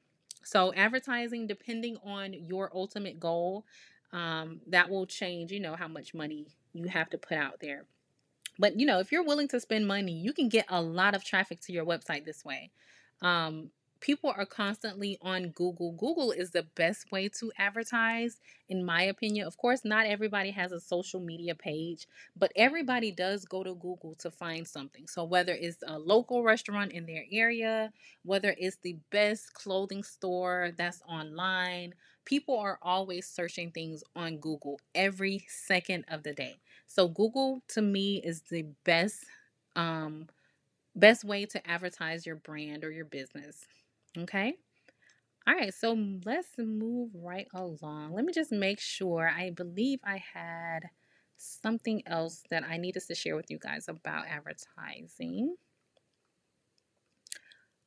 [0.44, 3.64] So, advertising, depending on your ultimate goal,
[4.12, 7.84] um, that will change, you know, how much money you have to put out there.
[8.58, 11.24] But you know, if you're willing to spend money, you can get a lot of
[11.24, 12.70] traffic to your website this way.
[13.20, 15.92] Um, people are constantly on Google.
[15.92, 19.46] Google is the best way to advertise, in my opinion.
[19.46, 24.14] Of course, not everybody has a social media page, but everybody does go to Google
[24.16, 25.06] to find something.
[25.06, 27.92] So, whether it's a local restaurant in their area,
[28.24, 34.80] whether it's the best clothing store that's online, people are always searching things on Google
[34.94, 36.56] every second of the day.
[36.94, 39.24] So Google to me is the best
[39.76, 40.28] um
[40.94, 43.64] best way to advertise your brand or your business.
[44.18, 44.56] Okay?
[45.46, 48.12] All right, so let's move right along.
[48.12, 49.32] Let me just make sure.
[49.34, 50.90] I believe I had
[51.38, 55.56] something else that I needed to share with you guys about advertising.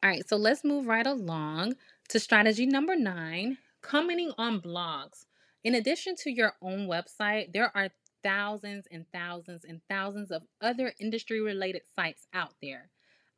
[0.03, 1.75] All right, so let's move right along
[2.09, 5.25] to strategy number nine commenting on blogs.
[5.63, 7.89] In addition to your own website, there are
[8.25, 12.89] thousands and thousands and thousands of other industry related sites out there.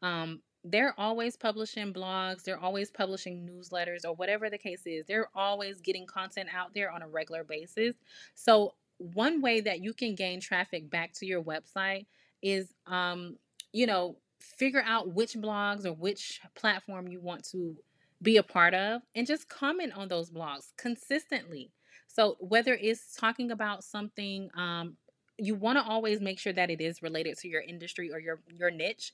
[0.02, 5.06] Um, they're always publishing blogs, they're always publishing newsletters, or whatever the case is.
[5.06, 7.96] They're always getting content out there on a regular basis.
[8.34, 12.06] So, one way that you can gain traffic back to your website
[12.42, 13.38] is, um,
[13.74, 17.76] you know, figure out which blogs or which platform you want to
[18.22, 21.72] be a part of and just comment on those blogs consistently.
[22.18, 24.98] So whether it's talking about something um,
[25.38, 28.40] you want to always make sure that it is related to your industry or your
[28.48, 29.14] your niche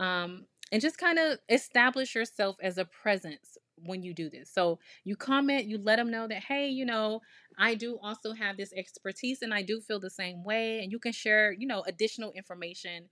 [0.00, 4.50] um, and just kind of establish yourself as a presence when you do this.
[4.52, 7.20] So you comment you let them know that hey you know
[7.56, 10.98] i do also have this expertise and i do feel the same way and you
[10.98, 13.08] can share you know additional information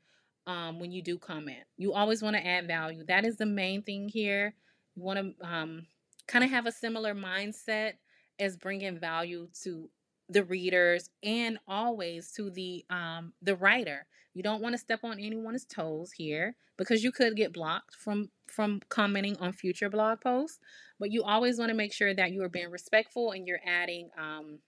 [0.49, 1.65] um, when you do comment.
[1.77, 3.05] You always want to add value.
[3.07, 4.55] That is the main thing here.
[4.97, 5.87] You want to um,
[6.27, 7.93] kind of have a similar mindset
[8.39, 9.91] as bringing value to
[10.29, 14.07] the readers and always to the um the writer.
[14.35, 18.31] You don't want to step on anyone's toes here because you could get blocked from
[18.47, 20.59] from commenting on future blog posts
[20.99, 24.11] but you always want to make sure that you are being respectful and you're adding
[24.19, 24.59] um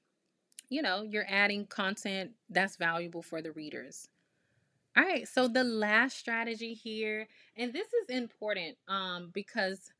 [0.68, 4.08] you know you're adding content that's valuable for the readers.
[4.96, 9.92] All right so the last strategy here and this is important um because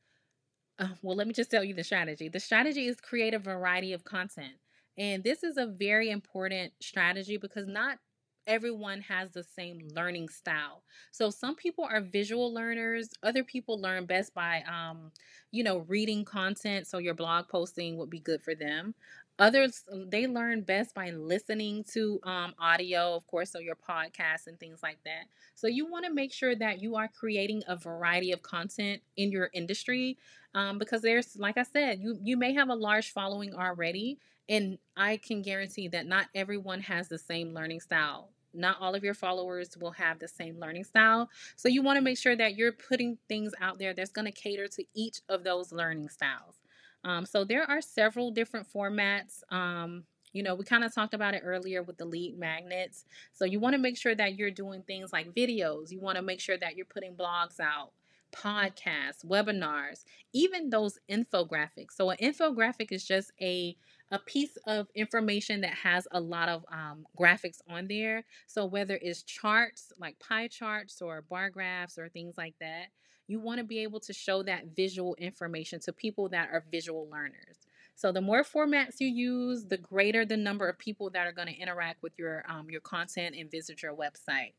[1.01, 4.03] well let me just tell you the strategy the strategy is create a variety of
[4.03, 4.53] content
[4.97, 7.99] and this is a very important strategy because not
[8.47, 10.83] everyone has the same learning style.
[11.11, 15.11] So some people are visual learners, other people learn best by um,
[15.51, 18.95] you know, reading content, so your blog posting would be good for them.
[19.41, 24.59] Others they learn best by listening to um, audio, of course, so your podcasts and
[24.59, 25.25] things like that.
[25.55, 29.31] So you want to make sure that you are creating a variety of content in
[29.31, 30.19] your industry
[30.55, 34.77] um, because there's, like I said, you you may have a large following already, and
[34.95, 38.29] I can guarantee that not everyone has the same learning style.
[38.53, 41.29] Not all of your followers will have the same learning style.
[41.57, 44.31] So you want to make sure that you're putting things out there that's going to
[44.31, 46.60] cater to each of those learning styles.
[47.03, 49.41] Um, so there are several different formats.
[49.51, 53.05] Um, you know, we kind of talked about it earlier with the lead magnets.
[53.33, 55.91] So you want to make sure that you're doing things like videos.
[55.91, 57.91] You want to make sure that you're putting blogs out,
[58.31, 61.93] podcasts, webinars, even those infographics.
[61.95, 63.75] So an infographic is just a
[64.13, 68.25] a piece of information that has a lot of um, graphics on there.
[68.45, 72.87] So whether it's charts like pie charts or bar graphs or things like that,
[73.31, 77.07] you want to be able to show that visual information to people that are visual
[77.09, 77.55] learners.
[77.95, 81.47] So the more formats you use, the greater the number of people that are going
[81.47, 84.53] to interact with your um, your content and visit your website.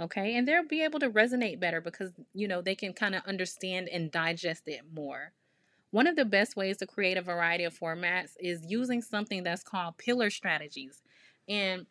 [0.00, 3.22] Okay, and they'll be able to resonate better because you know they can kind of
[3.26, 5.32] understand and digest it more.
[5.92, 9.62] One of the best ways to create a variety of formats is using something that's
[9.62, 11.00] called pillar strategies.
[11.48, 11.86] And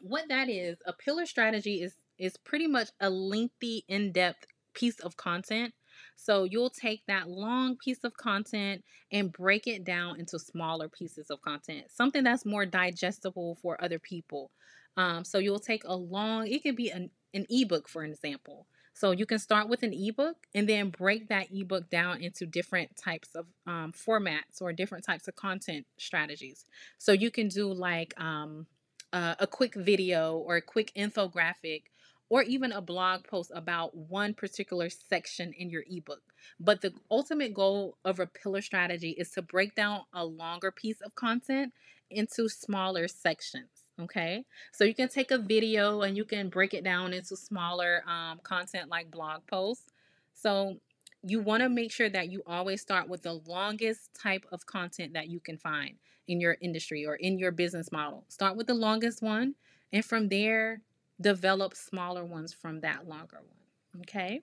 [0.00, 5.16] what that is, a pillar strategy is is pretty much a lengthy, in-depth piece of
[5.16, 5.74] content.
[6.16, 11.30] So you'll take that long piece of content and break it down into smaller pieces
[11.30, 14.50] of content, something that's more digestible for other people.
[14.96, 18.66] Um, so you'll take a long, it could be an, an ebook, for example.
[18.96, 22.96] So you can start with an ebook and then break that ebook down into different
[22.96, 26.64] types of um, formats or different types of content strategies.
[26.98, 28.66] So you can do like um,
[29.12, 31.82] uh, a quick video or a quick infographic
[32.28, 36.22] or even a blog post about one particular section in your ebook.
[36.58, 41.00] But the ultimate goal of a pillar strategy is to break down a longer piece
[41.00, 41.72] of content
[42.10, 43.68] into smaller sections.
[44.00, 48.02] Okay, so you can take a video and you can break it down into smaller
[48.08, 49.92] um, content like blog posts.
[50.32, 50.78] So
[51.22, 55.12] you want to make sure that you always start with the longest type of content
[55.12, 55.94] that you can find
[56.26, 58.24] in your industry or in your business model.
[58.28, 59.54] Start with the longest one,
[59.92, 60.80] and from there,
[61.20, 64.02] develop smaller ones from that longer one.
[64.02, 64.42] Okay,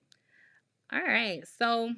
[0.92, 1.94] all right, so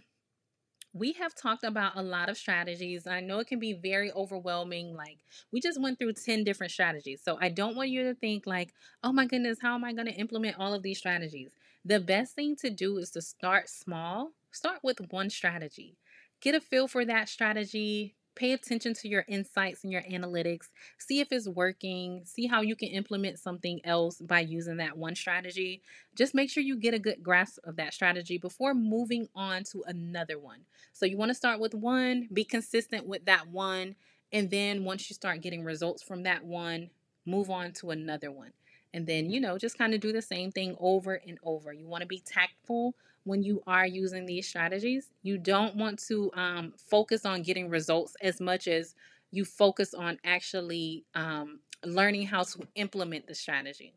[0.93, 3.07] we have talked about a lot of strategies.
[3.07, 4.95] I know it can be very overwhelming.
[4.95, 5.19] Like,
[5.53, 7.21] we just went through 10 different strategies.
[7.23, 8.73] So, I don't want you to think, like,
[9.03, 11.53] oh my goodness, how am I going to implement all of these strategies?
[11.85, 15.97] The best thing to do is to start small, start with one strategy.
[16.41, 20.69] Get a feel for that strategy, Pay attention to your insights and your analytics.
[20.99, 22.23] See if it's working.
[22.25, 25.83] See how you can implement something else by using that one strategy.
[26.17, 29.85] Just make sure you get a good grasp of that strategy before moving on to
[29.87, 30.61] another one.
[30.93, 33.95] So, you want to start with one, be consistent with that one,
[34.33, 36.91] and then once you start getting results from that one,
[37.25, 38.53] move on to another one.
[38.95, 41.73] And then, you know, just kind of do the same thing over and over.
[41.75, 45.11] You want to be tactful when you are using these strategies.
[45.23, 48.95] You don't want to um, focus on getting results as much as
[49.33, 53.95] you focus on actually um, learning how to implement the strategy.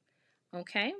[0.55, 0.93] Okay.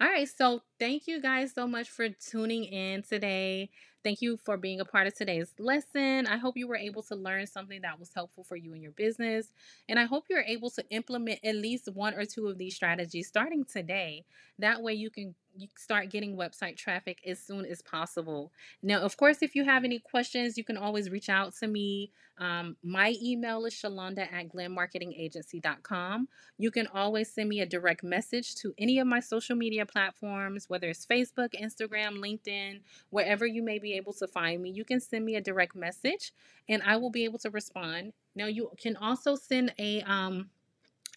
[0.00, 0.28] All right.
[0.28, 3.70] So, thank you guys so much for tuning in today.
[4.04, 6.26] Thank you for being a part of today's lesson.
[6.26, 8.92] I hope you were able to learn something that was helpful for you in your
[8.92, 9.46] business.
[9.88, 13.28] And I hope you're able to implement at least one or two of these strategies
[13.28, 14.26] starting today.
[14.58, 15.34] That way you can
[15.76, 18.52] start getting website traffic as soon as possible.
[18.82, 22.10] Now, of course, if you have any questions, you can always reach out to me.
[22.38, 26.28] Um, my email is shalonda at glenmarketingagency.com.
[26.58, 30.68] You can always send me a direct message to any of my social media platforms,
[30.68, 32.80] whether it's Facebook, Instagram, LinkedIn,
[33.10, 34.70] wherever you may able to find me.
[34.70, 36.32] You can send me a direct message
[36.68, 38.12] and I will be able to respond.
[38.34, 40.50] Now, you can also send a um,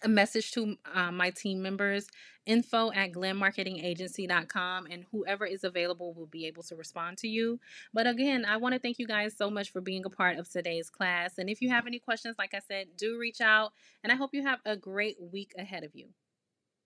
[0.02, 2.06] a message to uh, my team members
[2.46, 7.60] info at glenmarketingagency.com and whoever is available will be able to respond to you
[7.92, 10.48] but again i want to thank you guys so much for being a part of
[10.48, 13.72] today's class and if you have any questions like i said do reach out
[14.02, 16.06] and i hope you have a great week ahead of you